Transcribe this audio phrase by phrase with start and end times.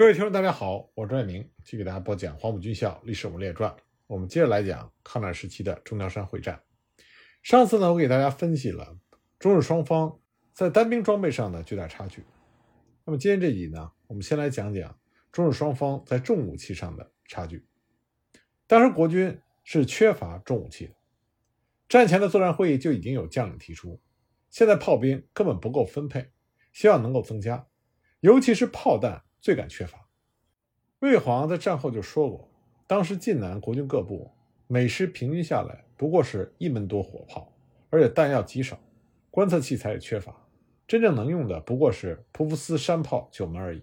[0.00, 3.70] 各位听众，大家好，我是张爱明，继续给大家播讲《黄埔军校历史人物列传》。
[4.06, 6.58] 我们接着来讲抗战时期的中条山会战。
[7.42, 8.96] 上次呢，我给大家分析了
[9.38, 10.18] 中日双方
[10.54, 12.24] 在单兵装备上的巨大差距。
[13.04, 14.98] 那么今天这集呢，我们先来讲讲
[15.30, 17.66] 中日双方在重武器上的差距。
[18.66, 20.94] 当时国军是缺乏重武器的，
[21.90, 24.00] 战前的作战会议就已经有将领提出，
[24.48, 26.30] 现在炮兵根本不够分配，
[26.72, 27.66] 希望能够增加，
[28.20, 29.24] 尤其是炮弹。
[29.40, 30.06] 最感缺乏。
[31.00, 32.50] 卫煌在战后就说过，
[32.86, 34.30] 当时晋南国军各部
[34.66, 37.52] 每师平均下来不过是一门多火炮，
[37.88, 38.78] 而且弹药极少，
[39.30, 40.46] 观测器材也缺乏，
[40.86, 43.82] 真正能用的不过是普夫斯山炮九门而已。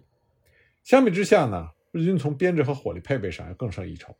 [0.84, 4.16] 相比之下呢，日军从编制和火力配备上要更胜一筹。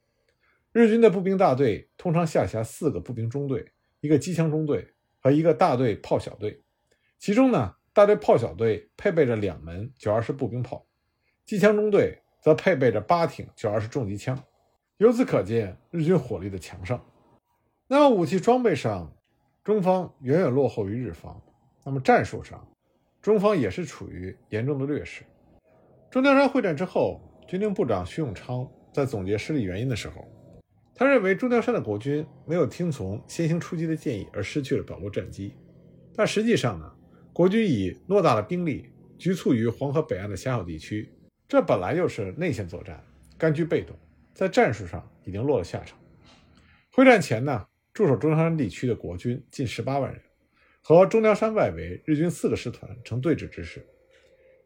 [0.72, 6.62] 日军的步兵大队通常下辖四个步兵中队、一个机枪中队和一个大队炮小队，
[7.18, 10.87] 其中呢，大队炮小队配备着两门九二式步兵炮。
[11.48, 14.38] 机枪中队则配备着八挺九二式重机枪，
[14.98, 17.00] 由此可见日军火力的强盛。
[17.86, 19.10] 那么武器装备上，
[19.64, 21.40] 中方远远落后于日方。
[21.86, 22.62] 那么战术上，
[23.22, 25.24] 中方也是处于严重的劣势。
[26.10, 30.28] 中条山会战之后，军令部长徐永昌在总结失利原因的时候，
[30.94, 35.56] 他认为中条山的国军没有听从先行出击的建议而失去了保留战机。
[36.14, 36.92] 但实际上呢，
[37.32, 41.10] 国军以偌大的兵力局促于黄河北岸的狭小地区。
[41.48, 43.02] 这本来就是内线作战，
[43.38, 43.96] 甘居被动，
[44.34, 45.98] 在战术上已经落了下场。
[46.92, 50.20] 会战前呢，驻守中条山地区的国军近十八万人，
[50.82, 53.82] 和中条山外围日军四个师团成对峙之势。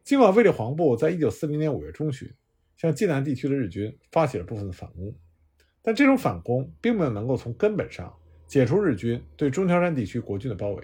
[0.03, 2.29] 尽管卫立煌部在一九四零年五月中旬
[2.75, 5.15] 向晋南地区的日军发起了部分的反攻，
[5.81, 8.13] 但这种反攻并没有能够从根本上
[8.45, 10.83] 解除日军对中条山地区国军的包围。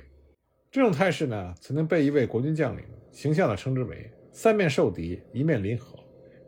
[0.72, 4.10] 这种态势呢，曾经被一位国军将领形象地称之为。
[4.32, 6.00] 三面受敌，一面临河，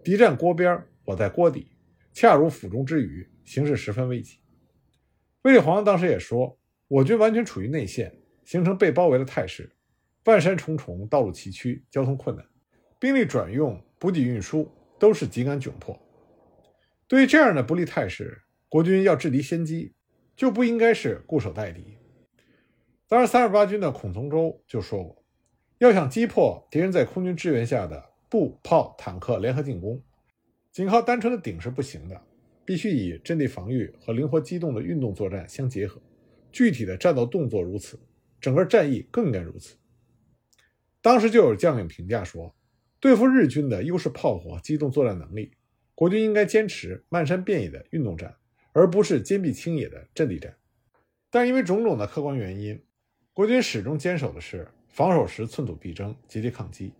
[0.03, 1.71] 敌占锅边，我在锅底，
[2.13, 4.37] 恰如釜中之鱼，形势十分危急。
[5.41, 9.75] 卫立煌当时也说，我军完全处于内线，形成被包围的态势，
[10.25, 12.45] 万山重重，道路崎岖，交通困难，
[12.99, 15.99] 兵力转用、补给运输都是极感窘迫。
[17.07, 19.93] 对于这样的不利态势，国军要制敌先机，
[20.35, 21.97] 就不应该是固守待敌。
[23.07, 25.20] 当然，三十八军的孔从周就说过。
[25.81, 29.99] 要想击破敌人在空军支援下的步炮坦克联合进攻，
[30.71, 32.21] 仅靠单纯的顶是不行的，
[32.63, 35.99] 必须以阵地防御和灵活机动的运动作战相结合。
[36.51, 37.99] 具体的战斗动作如此，
[38.39, 39.75] 整个战役更应该如此。
[41.01, 42.55] 当时就有将领评价说，
[42.99, 45.51] 对付日军的优势炮火、机动作战能力，
[45.95, 48.35] 国军应该坚持漫山遍野的运动战，
[48.73, 50.55] 而不是坚壁清野的阵地战。
[51.31, 52.79] 但因为种种的客观原因，
[53.33, 54.67] 国军始终坚守的是。
[54.91, 56.93] 防守时寸土必争，节节抗击，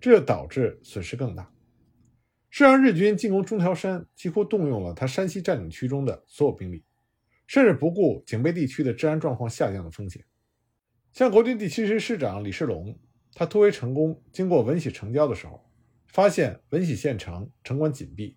[0.00, 1.48] 这就导致损失更大。
[2.50, 6.82] 是让日军进攻中条山，几乎动用了他山西占领区中的所有兵力，
[7.46, 10.24] 甚至不顾警备地区的治安状况下降的风险。
[11.12, 12.98] 像国军第七师师长李世龙，
[13.32, 15.70] 他突围成功，经过闻喜城郊的时候，
[16.08, 18.36] 发现闻喜县城城关紧闭，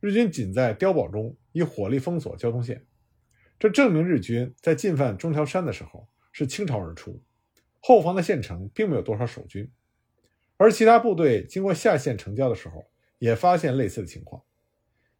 [0.00, 2.84] 日军仅在碉堡中以火力封锁交通线，
[3.58, 7.22] 这证明日军在进犯中条山的时候是倾巢而出。
[7.80, 9.70] 后方的县城并没有多少守军，
[10.56, 12.84] 而其他部队经过下线城郊的时候，
[13.18, 14.42] 也发现类似的情况。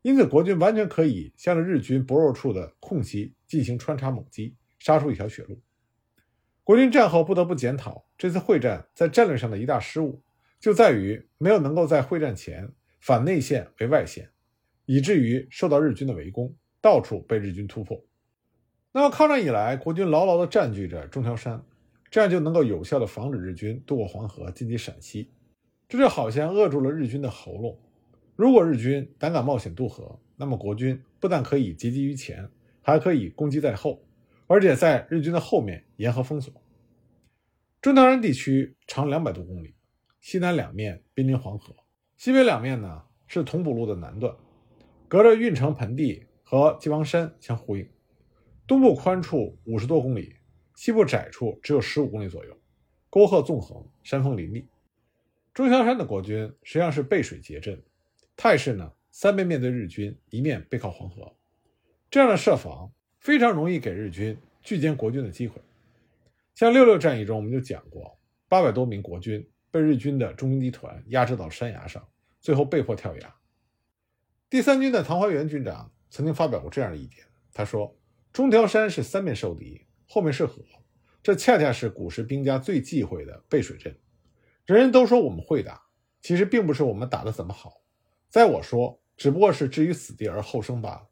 [0.02, 5.60] 因此，国军完全可以向着日军薄弱处的空隙进行穿插猛击，杀出一条血路。
[6.62, 10.22] 国军战后不得不检讨这次会战在战略上的一大失误，
[10.58, 12.70] 就在于没有能够在会战前
[13.00, 14.30] 反内线为外线，
[14.84, 18.02] 以至于受到日军的围攻，到处被日军突破。
[18.92, 21.64] 那么，抗战以来，国军牢牢地占据着中条山。
[22.10, 25.30] 这样就能够有效地防止日军渡过黄河进击陕西，
[25.88, 27.78] 这就好像扼住了日军的喉咙。
[28.34, 32.50] 如果日军胆敢冒险渡河，那么国军不但可以截击于前，
[32.82, 34.02] 还可以攻击在后，
[34.48, 36.52] 而且在日军的后面沿河封锁。
[37.80, 39.74] 中条山地区长两百多公里，
[40.20, 41.74] 西南两面濒临黄河，
[42.16, 44.34] 西北两面呢是同蒲路的南段，
[45.06, 47.88] 隔着运城盆地和鸡王山相呼应，
[48.66, 50.34] 东部宽处五十多公里。
[50.80, 52.56] 西部窄处只有十五公里左右，
[53.10, 54.66] 沟壑纵横，山峰林立。
[55.52, 57.78] 中条山的国军实际上是背水结阵，
[58.34, 61.36] 态势呢三面面对日军，一面背靠黄河。
[62.10, 65.60] 这样的设防非常容易给日军聚歼国军的机会。
[66.54, 68.18] 像六六战役中，我们就讲过，
[68.48, 72.02] 八百多名国军被日军的中兵集团压制到山崖上，
[72.40, 73.34] 最后被迫跳崖。
[74.48, 77.94] 第三军的唐怀元军长曾经发表过这样的一点，他说
[78.32, 80.60] ：“中条山是三面受敌。”后面是河，
[81.22, 83.96] 这恰恰是古时兵家最忌讳的背水阵。
[84.66, 85.80] 人人都说我们会打，
[86.20, 87.82] 其实并不是我们打得怎么好，
[88.28, 91.08] 在我说，只不过是置于死地而后生罢了。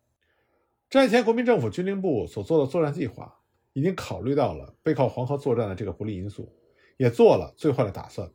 [0.91, 3.39] 战前国民政府军令部所做的作战计划，
[3.73, 6.53] 已经考虑到了背靠黄河作战的这个不利因素，
[6.97, 8.29] 也做了最坏的打算，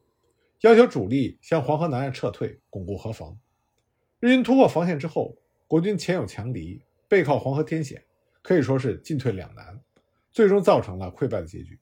[0.62, 3.38] 要求主力向黄河南岸撤退，巩固河防。
[4.21, 5.38] 日军突破防线之后，
[5.68, 8.01] 国军前有强敌，背靠黄河天险，
[8.42, 9.81] 可以说是进退两难，
[10.33, 11.80] 最终造成了溃败的结局。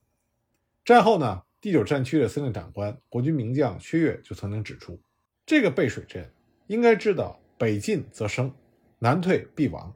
[0.86, 5.02] 战后呢，第九战区的司令长官国军名将薛岳就曾经指出，
[5.46, 6.32] 这个背水阵
[6.68, 8.54] 应该知道北进则生，
[9.00, 9.96] 南退必亡。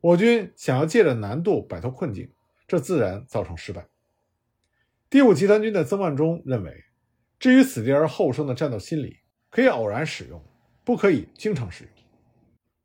[0.00, 2.28] 我军想要借着难度摆脱困境，
[2.66, 3.86] 这自然造成失败。
[5.08, 6.84] 第五集团军的曾万钟认为，
[7.38, 9.18] 至于死地而后生的战斗心理，
[9.50, 10.42] 可以偶然使用。
[10.84, 11.92] 不可以经常使用。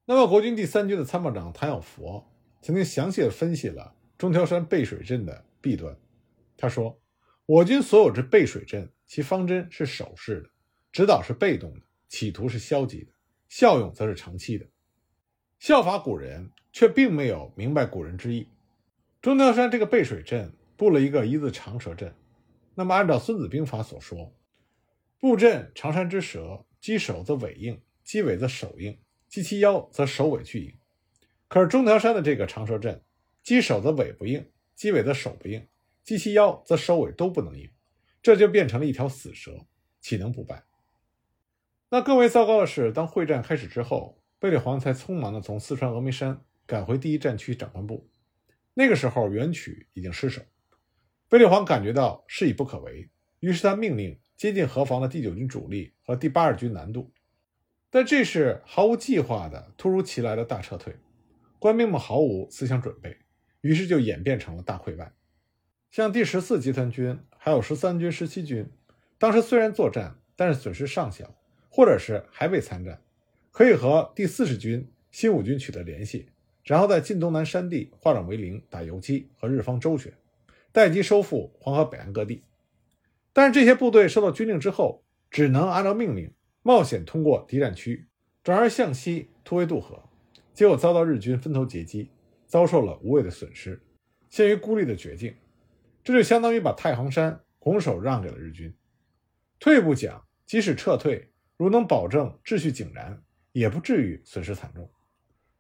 [0.06, 2.32] 那么，国军第三军的参谋长谭友佛
[2.62, 5.96] 曾经详细的分析了中条山背水阵的弊端。
[6.58, 7.00] 他说
[7.46, 10.50] ：“我军所有之背水阵，其方针是守势的，
[10.92, 13.12] 指导是被动的，企图是消极的，
[13.48, 14.66] 效用则是长期的。
[15.60, 18.48] 效法古人，却并没有明白古人之意。
[19.22, 22.14] 中条山这个背水阵布了一个一字长蛇阵。
[22.76, 24.34] 那么，按照《孙子兵法》所说，
[25.20, 28.98] 布阵长山之蛇，击首则尾应。”击尾则首应，
[29.28, 30.74] 击其腰则首尾俱应。
[31.50, 33.04] 可是中条山的这个长蛇阵，
[33.48, 34.46] 击首则尾不硬，
[34.76, 35.66] 击尾则首不硬，
[36.04, 37.72] 击其腰则首尾都不能硬，
[38.22, 39.66] 这就变成了一条死蛇，
[40.02, 40.66] 岂能不败？
[41.88, 48.10] 那更为糟糕的是，当会战开始之后，贝勒黄才匆忙地从四川峨眉山赶回第一战区长官部。
[48.74, 50.42] 那个时候，元曲已经失守，
[51.30, 53.10] 贝勒黄感觉到事已不可为，
[53.40, 57.14] 于是他命令接近河防的第九军主力和第八十军南渡。
[57.90, 60.98] 但这是毫无计划的、突如其来的大撤退，
[61.60, 63.18] 官兵们毫无思想准备，
[63.68, 65.12] 于是就演变成了大溃败。
[65.92, 68.66] 像第十四集团军还有十三军、十七军，
[69.18, 71.36] 当时虽然作战，但是损失尚小，
[71.68, 73.02] 或者是还未参战，
[73.52, 76.30] 可以和第四十军、新五军取得联系，
[76.64, 80.14] 然后在晋东南山地化整为零，打游击和日方周旋，
[80.72, 82.44] 待机收复黄河北岸各地。
[83.34, 86.32] 但是这些部队收到军令之后，只能按照命令。
[86.64, 88.08] 冒险通过敌占区，
[88.44, 90.04] 转而向西突围渡河，
[90.54, 92.10] 结果遭到日军分头截击，
[92.48, 93.80] 遭受了无谓的损失，
[94.30, 95.36] 陷于孤立的绝境。
[96.04, 98.74] 这就相当于把太行山拱手让给了日军。
[99.60, 103.22] 退一步讲，即使撤退，如能保证秩序井然，
[103.52, 104.90] 也不至于损失惨重。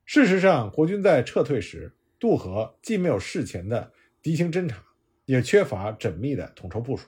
[0.06, 3.92] 事实上，国军在撤退时渡河，既没有事前的
[4.22, 4.82] 敌情侦察，
[5.26, 7.08] 也缺乏缜密的统筹部署，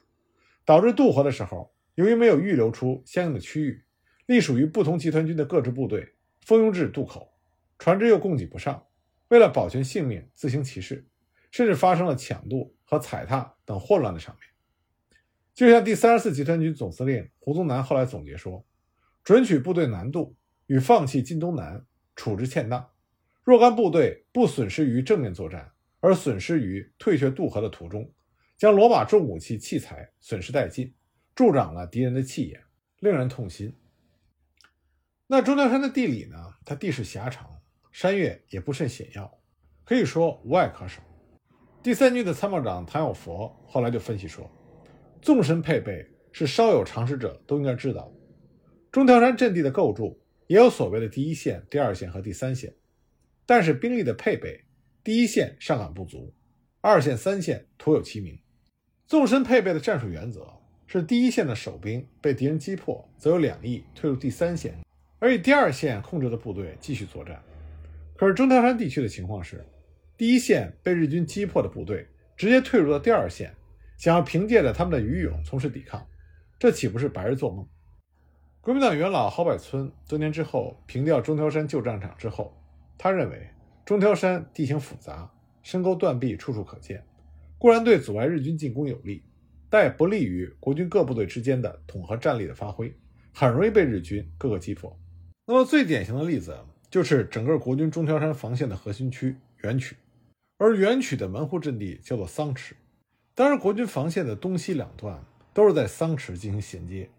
[0.66, 3.82] 导致渡河的时候，由于没有预留出相应的区域。
[4.26, 7.34] 隶属于不同集团军的各支部队蜂拥至渡口，
[7.80, 8.86] 船只又供给不上，
[9.30, 11.08] 为了保全性命，自行其事，
[11.52, 14.44] 甚至发生了抢渡和踩踏等混乱的场面。
[15.54, 18.66] 就像第三十四集团军总司令胡宗南后来总结说
[19.24, 20.36] ：“准许部队南渡
[20.68, 21.86] 与放弃晋东南
[22.16, 22.90] 处置欠当，
[23.44, 28.12] 若干部队不损失于正面作战，而损失于退却渡河的途中，
[28.58, 30.94] 将罗马重武器器材损失殆尽，
[31.36, 32.64] 助长了敌人的气焰，
[33.00, 33.76] 令人痛心。”
[35.28, 36.56] 那中条山的地理呢？
[36.66, 37.59] 它地势狭长，
[37.92, 39.40] 山岳也不甚险要，
[39.84, 41.02] 可以说无碍可守。
[41.82, 44.50] 第三军的参谋长谭友佛后来就分析说，
[45.22, 48.12] 纵深配备是稍有常识者都应该知道。
[48.92, 52.74] 中条山阵地的构筑也有所谓的第一线、第二线和第三线，
[53.46, 54.66] 但是兵力的配备，
[55.04, 56.34] 第一线尚感不足，
[56.82, 58.40] 二线、三线徒有其名。
[59.08, 60.48] 纵深配备的战术原则
[60.86, 64.78] 是：第一线的守兵被敌人击破，则有两翼退入第三线。
[65.20, 67.44] 而以第二线控制的部队继续作战，
[68.20, 69.66] 可是中条山地区的情况是，
[70.18, 73.56] 第一线被日军击破的部队直接退入到第二线，
[73.98, 76.06] 想要凭借着他们的余勇从事抵抗，
[76.60, 77.66] 这岂不是白日做梦？
[78.60, 82.54] 国民党元老郝柏村多年之后平调中条山旧战场之后，
[82.98, 83.48] 他认为
[83.86, 85.32] 中条山地形复杂，
[85.64, 87.02] 深沟断壁处处可见，
[87.58, 89.24] 固然对阻碍日军进攻有利，
[89.70, 92.94] 但也不利于国军各部队之间的统合战力的发挥，
[93.34, 94.94] 很容易被日军各个击破。
[95.46, 96.54] 那么最典型的例子
[96.90, 99.96] 就是整个国军中条山防线的核心区垣曲，
[100.58, 102.76] 而垣曲的门户阵地叫做桑池。
[103.36, 107.10] 当然，国军防线的东西两段都是在桑池进行衔接，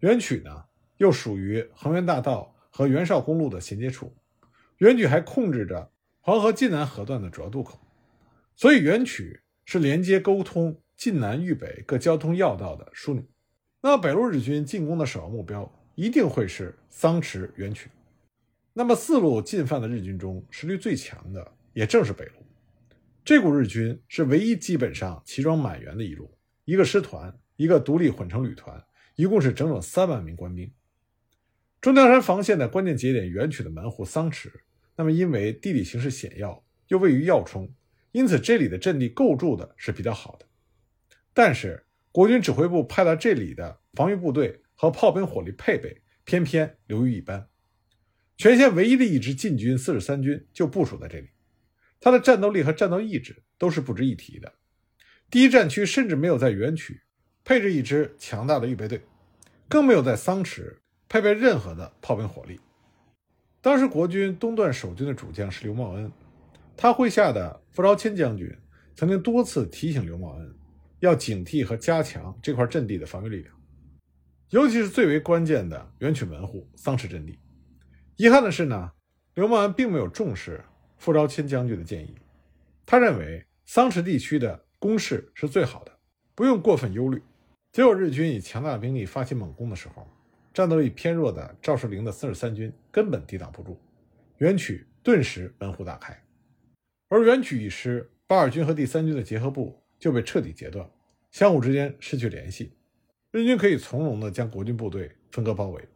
[0.00, 0.64] 垣曲呢
[0.98, 4.14] 又属于恒源大道和袁绍公路的衔接处，
[4.78, 7.78] 垣曲还控制着黄河晋南河段的主要渡口，
[8.54, 13.24] 所以垣曲是连接沟通晋南豫北各交通要道的枢纽。
[13.82, 15.72] 那北路日军进攻的首要目标。
[15.96, 17.88] 一定会是桑池垣曲。
[18.78, 22.32] 那么四路进犯的日军中，实力最强的也正是北路。
[23.24, 30.70] 这股日军是唯一基本上齐装满员的一路，一个师团，一个独立混成旅团，一共是整整三万名官兵。
[31.80, 34.52] 中条山防线的关键节点元曲的门户桑池，
[34.94, 37.72] 那么因为地理形势险要，又位于要冲，
[38.12, 40.44] 因此这里的阵地构筑的是比较好的。
[41.32, 47.48] 但是国军指挥部派到这里的防御部队和炮兵火力配备偏偏流于一般。
[48.36, 51.28] 全线唯一的一支晋军四十三军就部署在这里，
[51.98, 54.52] 他的战斗力和战斗意志都是不值一提的。
[55.30, 57.00] 第一战区甚至没有在原曲
[57.44, 59.00] 配置一支强大的预备队，
[59.68, 62.60] 更没有在桑池配备任何的炮兵火力。
[63.62, 66.12] 当时国军东段守军的主将是刘茂恩，
[66.76, 68.54] 他麾下的傅朝谦将军
[68.94, 70.54] 曾经多次提醒刘茂恩
[71.00, 73.54] 要警惕和加强这块阵地的防御力量，
[74.50, 77.38] 尤其是最为关键的元曲门户桑池阵地。
[78.16, 78.92] 遗憾的是呢，
[79.34, 80.64] 刘茂安并没有重视
[80.96, 82.14] 傅昭谦将军的建议。
[82.86, 85.92] 他认为桑池地区的攻势是最好的，
[86.34, 87.22] 不用过分忧虑。
[87.72, 90.08] 结果日军以强大的兵力发起猛攻的时候，
[90.54, 93.78] 战斗力偏弱的赵世灵的四十三军根本抵挡不住，
[94.38, 96.18] 元曲顿时门户大开。
[97.10, 100.88] 而元曲一失，八二军和第三军的结合部就被彻底截断，
[101.30, 102.72] 相互之间失去联系，
[103.30, 105.86] 日军可以从容地将国军部队分割包围。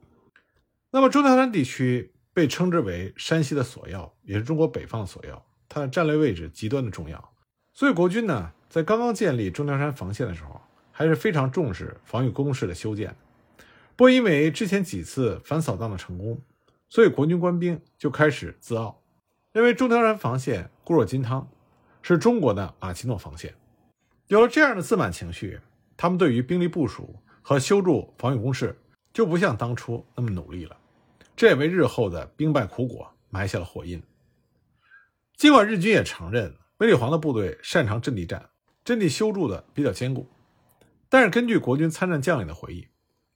[0.93, 7.33] 那么中条山地区被称之为山西的索要，也是中国北方的索要，它的战略位置极端的重要。
[7.73, 13.15] 所以国军呢，在刚刚建立中条山防线的时候，还是非常重视防御工事的修建。
[13.95, 16.41] 不过因为之前几次反扫荡的成功，
[16.89, 19.01] 所以国军官兵就开始自傲，
[19.53, 21.49] 认为中条山防线固若金汤，
[22.03, 23.55] 是中国的马奇诺防线。
[24.27, 25.61] 有了这样的自满情绪，
[25.97, 28.77] 他们对于兵力部署和修筑防御工事
[29.13, 30.77] 就不像当初那么努力了。
[31.41, 34.03] 这也为日后的兵败苦果埋下了火印。
[35.39, 38.51] 尽管日军也承认卫立煌的部队擅长阵地战，
[38.85, 40.29] 阵地修筑的比较坚固，
[41.09, 42.89] 但是根据国军参战将领的回忆，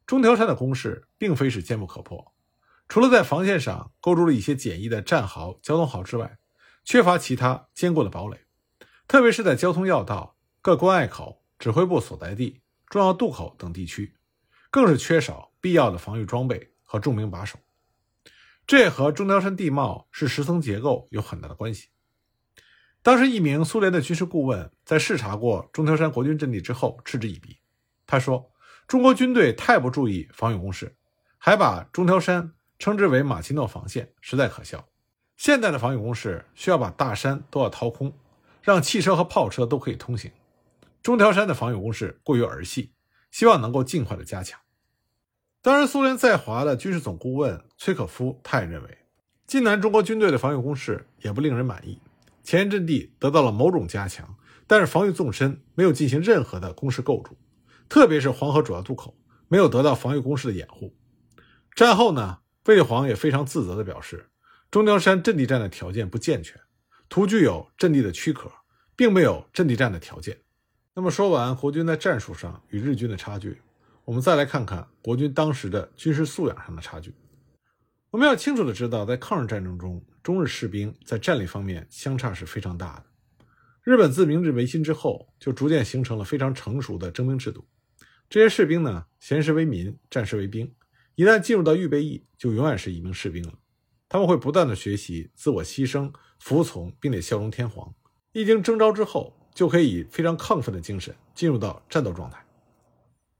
[0.04, 2.34] 中条山的攻势并非是坚不可破。
[2.88, 6.36] 除了在防线上构筑了一些简易的战壕、交通壕之外，
[6.84, 8.38] 缺乏其他坚固的堡垒，
[9.08, 14.14] 特别是在交通要道、各关隘口、指挥部所在地、重要渡口等地区，
[14.70, 17.58] 更是缺少必要的防御装备和重兵把守。
[18.66, 21.88] 这也和中条山地貌是石层结构有很大的关系。
[23.02, 27.58] 当时，一名苏联的军事顾问在视察过中条山国军阵地之后，嗤之以鼻。
[28.06, 28.50] 他说
[28.88, 30.96] ：“中国军队太不注意防御工事，
[31.36, 34.88] 还把中条山称之为马奇诺防线，实在可笑。
[35.36, 38.16] 现代的防御工事需要把大山都要掏空，
[38.62, 40.32] 让汽车和炮车都可以通行。
[41.02, 42.94] 中条山的防御工事过于儿戏，
[43.30, 44.58] 希望能够尽快的加强。”
[45.64, 48.98] 当然，苏联在华的军事总顾问崔可夫他也认为，
[49.46, 51.98] 晋南中国军队的防御工事也不令人满意。
[52.42, 57.38] 前沿阵地得到了某种加强，但是防御纵深没有进行任何的工事构筑，
[57.88, 59.16] 特别是黄河主要渡口
[59.48, 60.94] 没有得到防御工事的掩护。
[61.74, 64.28] 战后呢，卫立煌也非常自责地表示，
[64.70, 66.60] 中条山阵地战的条件不健全，
[67.08, 68.52] 图具有阵地的躯壳，
[68.94, 70.36] 并没有阵地战的条件。
[70.94, 73.62] 那么说完国军在战术上与日军的差距。
[74.04, 77.14] 我们再来看看国军当时的军事素养上的差距。
[78.10, 83.06] 我们要清楚的知道，在抗日战争中，中日士兵在战力方面相差是非常大的。
[83.82, 87.66] 日本自明治维新之后，就逐渐形成了非常成熟的征兵制度。
[88.28, 90.74] 这些士兵呢，闲时为民，战时为兵。
[91.14, 93.54] 一旦进入到预备役，就永远是一名士兵了。
[94.08, 97.94] 他们会不断的学习自我牺牲、服从，并且效忠天皇。
[98.32, 102.43] 一经征召之后，就可以以非常亢奋的精神进入到战斗状态。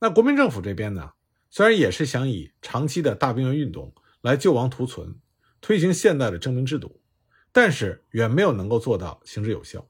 [0.04, 1.12] 那国民政府这边呢，
[1.49, 5.18] 虽然也是想以长期的大兵员运动来救亡图存，
[5.62, 7.00] 推行现代的征兵制度，
[7.52, 9.88] 但是远没有能够做到行之有效。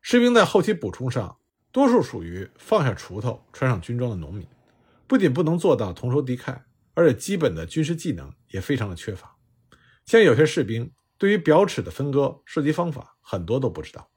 [0.00, 1.38] 士兵在后期补充上，
[1.70, 4.44] 多数属于放下锄头穿上军装的农民，
[5.06, 6.62] 不仅不能做到同仇敌忾，
[6.94, 9.36] 而且基本的军事技能也非常的缺乏。
[10.04, 14.10] 像有些士兵对于表尺的分割、射击方法很多都不知道。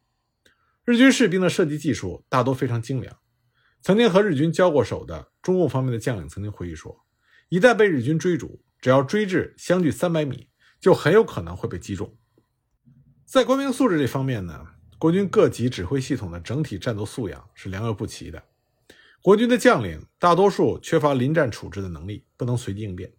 [0.84, 3.21] 日军士兵的射击技术大多非常精良。
[3.82, 7.04] 曾经和日军交过手的中共方面的将领曾经回忆说，
[7.50, 10.48] 一旦被日军追逐，只要追至相距三百米，
[10.80, 12.16] 就很有可能会被击中。
[13.26, 14.68] 在官兵素质这方面呢，
[15.00, 18.44] 国军各级指挥系统的整体战斗素养是良莠不齐的。
[19.20, 23.12] 国军的将领大多数缺乏临战处置的能力，不能随机应变。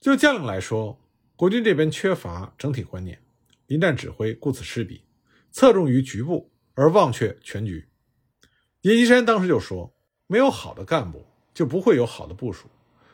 [0.00, 0.98] 就将领来说，
[1.36, 3.22] 国军这边缺乏整体观念，
[3.66, 5.04] 临战指挥顾此失彼，
[5.50, 7.88] 侧重于局部而忘却全局。
[8.82, 9.94] 阎锡山当时就说
[10.26, 11.24] ：“没有好的干部，
[11.54, 12.68] 就不会有好的部署。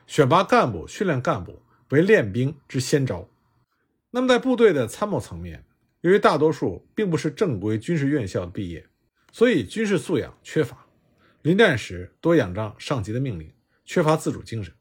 [0.06, 3.28] 选拔干部、训练干部为练兵之先招。”
[4.10, 5.62] 那么，在部队的参谋层面，
[6.00, 8.86] 由于大多数并不是正规军事院校毕业，
[9.30, 10.86] 所以军事素养缺乏。
[11.42, 13.52] 临战时多仰仗上级的命令，
[13.84, 14.72] 缺乏自主精神。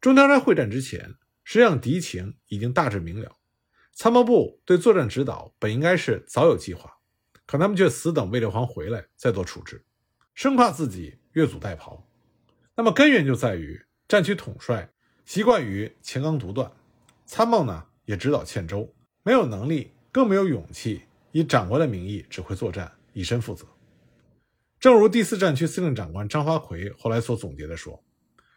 [0.00, 3.36] 中条山会战之前，实际上敌情已经大致明了。
[3.92, 6.96] 参谋部对作战指导本应该是早有计划，
[7.46, 9.84] 可他们却死等卫立煌回来再做处置，
[10.34, 12.00] 生怕自己越俎代庖。
[12.74, 14.90] 那么根源就在于战区统帅
[15.24, 16.72] 习惯于乾纲独断，
[17.26, 23.66] 参谋呢也指导欠周，没有能力，更没有勇气以长官的名义指挥作战，以身负责。
[24.80, 28.02] 正如第四战区司令长官张发奎后来所总结的说：“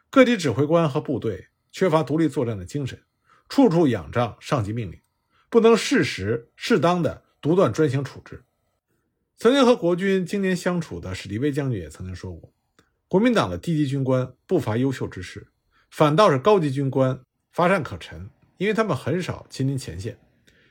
[0.09, 3.03] 各级指挥官和部队缺乏独立作战的精神，
[3.47, 4.99] 处处仰仗上级命令。”
[5.47, 8.43] 不能适时适当的独断专行处置。
[9.37, 12.53] 曾经和国军经年相处的史迪威将军也曾经说过，
[13.07, 15.47] 国民党的低级军官不乏优秀之士，
[15.91, 17.19] 反倒是高级军官
[17.51, 20.17] 乏善可陈，因为他们很少亲临前线，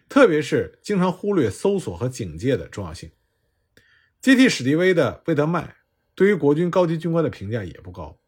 [0.09, 3.11] 特别是经常忽略搜索和警戒的重要性。
[4.21, 5.77] 接替史迪威的魏德迈
[6.15, 8.19] 对于国军高级军官的评价也不高，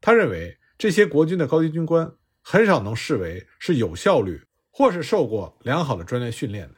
[0.00, 4.42] 他认为这些国军的高级军官很少能视为是有效率。
[4.74, 6.76] 或是受过良好的专业训练的。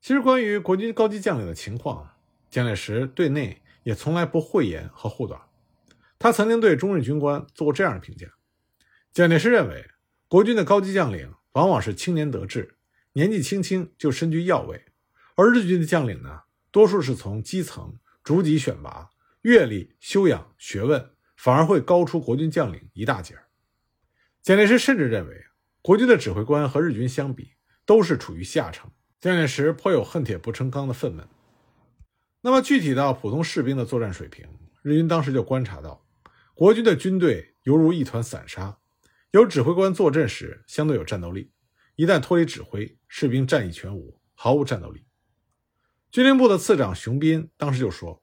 [0.00, 2.15] 其实，关于国军高级将领的情况，
[2.56, 5.38] 蒋介石对内也从来不讳言和护短。
[6.18, 8.28] 他曾经对中日军官做过这样的评价：
[9.12, 9.90] 蒋介石认为，
[10.26, 12.78] 国军的高级将领往往是青年得志，
[13.12, 14.78] 年纪轻轻就身居要位；
[15.34, 19.10] 而日军的将领呢，多数是从基层逐级选拔，
[19.42, 23.48] 阅历、修养、学问反而会高出国军将领一大截儿。
[24.40, 25.44] 蒋介石甚至认为。
[25.82, 27.52] 国军的指挥官和日军相比，
[27.84, 28.90] 都是处于下层。
[29.20, 31.26] 蒋介石颇有恨铁不成钢的愤懑。
[32.46, 34.46] 那么，具体到普通士兵的作战水平，
[34.80, 36.06] 日军当时就观察到，
[36.54, 38.78] 国军的军队犹如一团散沙，
[39.32, 41.50] 有指挥官坐镇时相对有战斗力，
[41.96, 45.06] 一旦脱离指挥，士兵战意全无，毫无战斗力。
[46.12, 48.22] 军令部的次长熊斌当时就说，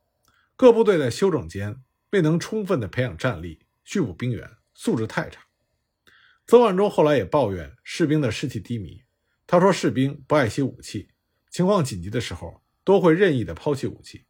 [0.56, 5.42] 各部队在休整间未能充分的培养战力，续补兵员，素质太差。
[6.48, 9.03] 曾万钟后来也抱怨士兵的士气低迷。
[9.46, 11.10] 他说：“士兵不爱惜武器，
[11.51, 14.26] 情况紧急的时候都会任意的抛弃武器。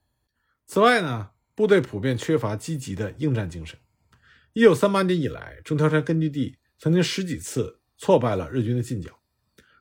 [0.66, 3.78] 此外呢，部队普遍缺乏积极的应战精神。
[4.54, 9.20] 一九三八年以来，中条山根据地曾经十几次挫败了日军的进剿。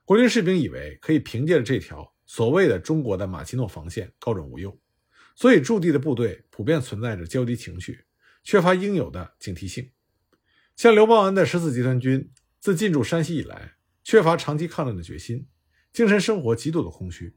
[0.05, 4.77] 国军士兵以为可以凭借着这条所谓的中国的马奇诺防线高枕无忧，
[5.35, 8.05] 所以驻地的部队普遍存在着焦敌情绪，
[8.43, 9.91] 缺乏应有的警惕性。”
[10.75, 15.47] 像刘邦恩的十四集团军，自进驻山西以来，缺乏长期抗战的决心，
[15.91, 17.35] 精神生活极度的空虚。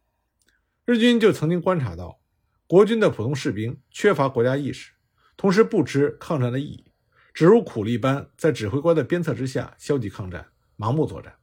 [0.86, 2.20] 日军就曾经观察到，
[2.68, 4.92] 国军的普通士兵缺乏国家意识，
[5.36, 6.92] 同时不知抗战的意义，
[7.34, 10.46] 只如苦力般在指挥官的鞭策之下消极抗战、
[10.78, 11.34] 盲目作战。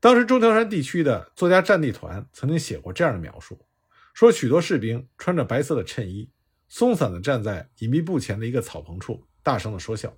[0.00, 3.66] 当时中条山地区的作家战地团曾经写过这样的描述：
[4.14, 6.30] 说许多士兵穿着白色的衬衣，
[6.66, 10.16] 松散地站在隐蔽部前的一个草棚处，大声地说笑。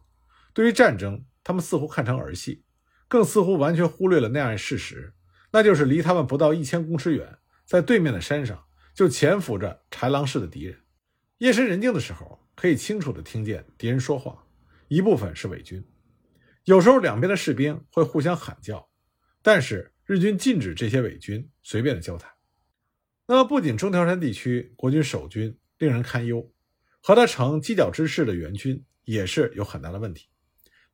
[0.52, 2.62] 对于战争，他们似乎看成儿戏，
[3.08, 5.12] 更似乎完全忽略了那样的事实，
[5.50, 10.80] 那就是离他们不到一千公尺远，在对面的山上就潜伏着豺狼式的敌人。
[11.38, 14.46] 夜深人静的时候，可以清楚地听见敌人说话，
[14.88, 15.84] 一部分是伪军。
[16.64, 18.88] 有时候两边的士兵会互相喊叫，
[19.42, 22.30] 但是日军禁止这些伪军随便的交谈。
[23.26, 26.52] 那么，不仅中条山地区国军守军令人堪忧，
[27.02, 30.28] 和他成犄角之势的援军也是有很大的问题。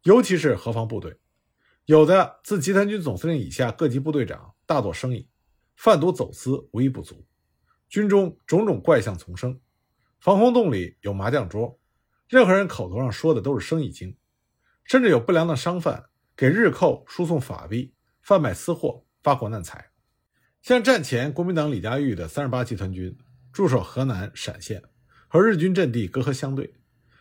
[0.03, 1.17] 尤其是河防部队，
[1.85, 5.29] 有的自集团军总司令以下各级部队长大做生意，
[5.77, 7.27] 贩毒走私无一不足。
[7.89, 9.61] 军中种种怪象丛生，
[10.21, 11.79] 防空洞里有麻将桌，
[12.29, 14.17] 任何人口头上说的都是生意经，
[14.85, 16.07] 甚至有不良的商贩
[16.37, 19.91] 给日寇输送法币，贩卖私货，发国难财。
[20.63, 23.17] 像战前国民党李家玉的三十八集团军
[23.53, 24.83] 驻守河南陕县，
[25.29, 26.75] 和日军阵地隔河相对，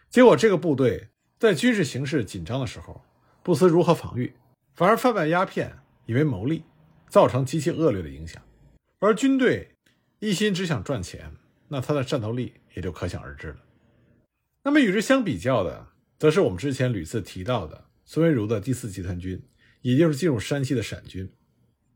[0.09, 1.09] 结果这个部队。
[1.39, 3.03] 在军事形势紧张的时候，
[3.41, 4.31] 不思如何防御，
[4.75, 6.63] 反而贩卖鸦片以为牟利，
[7.11, 8.41] 造成极其恶劣的影响。
[8.99, 9.75] 而军队
[10.19, 11.33] 一心只想赚钱，
[11.67, 13.57] 那他的战斗力也就可想而知了。
[14.63, 19.43] 那么与之相比较的，则是我们之前屡次提到的孙维如的第四集团军，
[19.81, 21.29] 也就是进入山西的陕军。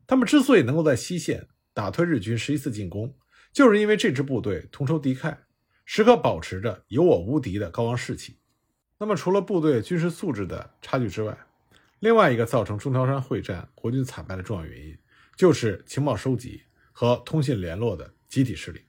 [0.05, 3.15] 他们之所以能够在西线打退日军十一次进攻，
[3.53, 5.37] 就是因为这支部队同仇敌忾，
[5.85, 8.37] 时刻保持着有我无敌的高昂士气。
[8.99, 11.37] 那么，除了部队军事素质的差距之外，
[11.99, 14.97] 另外一个造成中条山会战国军惨败的重要原因，
[15.35, 18.81] 就是情报收集和通信联络的集体势力。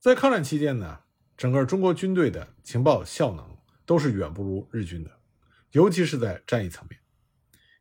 [0.00, 1.00] 在抗战期间呢，
[1.36, 5.10] 整个中国军队的情报效能都是远不如日军的，
[5.72, 7.00] 尤其是在战役层面。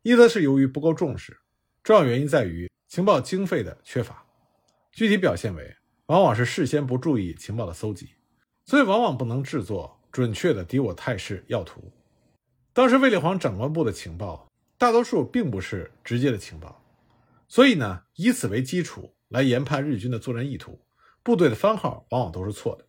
[0.01, 1.37] 一则是由于不够重视，
[1.83, 4.25] 重要原因在于情报经费的缺乏，
[4.91, 5.75] 具体表现为
[6.07, 8.09] 往往是事先不注意情报的搜集，
[8.65, 9.99] 所以往往不能制作。
[10.11, 11.91] 准确的敌我态势要图。
[12.71, 16.81] 当时卫立煌长官部的情报大多数并不是直接的情报，
[17.47, 20.85] 所以呢，以此为基础来研判日军的作战意图，
[21.23, 22.85] 部队的番号往往都是错的。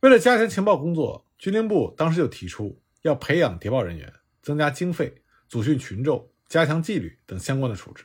[0.00, 8.04] 为了加强情报工作，军令部当时就提出要培养谍报人员、增加经费、组训群众、加强纪律等相关的处置。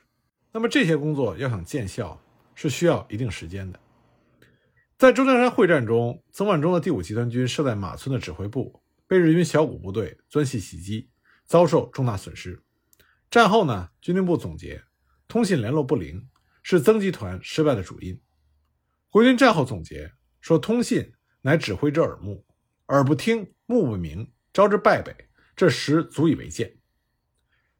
[0.52, 2.22] 那么这些工作要想见效，
[2.56, 3.80] 是需要一定时间的。
[4.98, 11.10] 在中条山会战中，曾万钟的第五集团军设在马村的指挥部被日军小股部队钻隙袭击，
[11.46, 12.62] 遭受重大损失。
[13.30, 14.84] 战后呢，军令部总结，
[15.32, 16.28] 通信联络不灵
[16.62, 18.20] 是曾集团失败的主因。
[19.10, 22.46] 国军战后总结说，通信乃指挥之耳目，
[22.88, 26.76] 耳不听，目不明，招之败北，这实足以为鉴。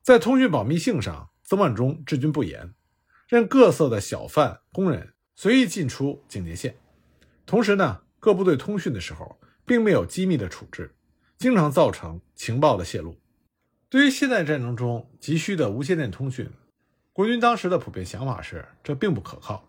[0.02, 2.74] 在通讯保密性上，曾万钟治军不严，
[3.28, 6.78] 任各色的小贩、工人随意进出警戒线。
[7.46, 10.96] 同时呢，各部队通讯的时候，并没有机密的处置，
[11.38, 13.20] 经常造成情报的泄露。
[13.90, 16.50] 对于现代战争中急需的无线电通讯，
[17.22, 19.64] 国军当时的普遍想法是，这并不可靠。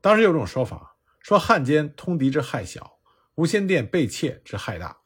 [0.00, 2.98] 当时有种说法，说汉奸通敌之害小，
[3.34, 4.96] 无线电被窃之害大。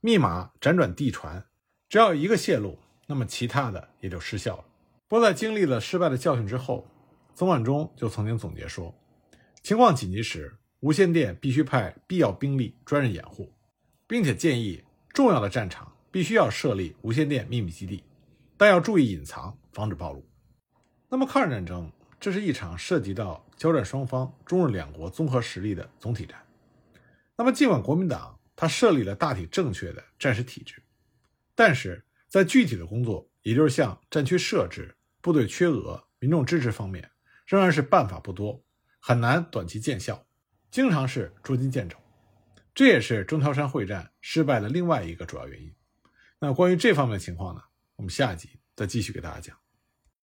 [0.00, 1.44] 密码辗转地传，
[1.88, 2.78] 只要一个泄露，
[3.08, 4.64] 那么其他的也就失效了。
[5.08, 6.86] 不过，在经历了失败的教训之后，
[7.34, 8.94] 曾万钟就曾经总结说，
[9.64, 10.56] 情况紧急时。
[10.78, 13.52] 无线电必须派必要兵力专任掩护，
[14.06, 14.80] 并且建议
[15.12, 18.04] 重要的战场必须要设立无线电秘密基地，
[18.56, 20.24] 但要注意隐藏，防止暴露。
[21.12, 26.42] 那么抗日战争，这是一场涉及到交战双方中日两国综合实力的总体战。
[27.36, 30.82] 那么尽管国民党他设立了大体正确的战时体制，
[31.54, 37.10] 但是在具体的工作，也就是像战区设置、部队缺额、民众支持方面，
[37.44, 38.64] 仍然是办法不多，
[38.98, 40.26] 很难短期见效。
[40.70, 41.98] 经常是捉襟见肘，
[42.74, 45.70] 这也是中条山会战失败的另外一个主要原因。
[46.38, 47.60] 那关于这方面的情况呢，
[47.96, 49.61] 我们下一集再继续给大家讲。